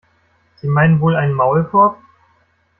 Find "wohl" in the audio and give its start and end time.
0.99-1.15